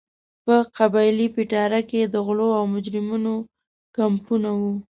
په 0.45 0.55
قبایلي 0.77 1.27
پټاره 1.35 1.81
کې 1.89 2.01
د 2.05 2.15
غلو 2.25 2.49
او 2.59 2.63
مجرمینو 2.73 3.35
کمپونه 3.97 4.49
وو. 4.59 4.73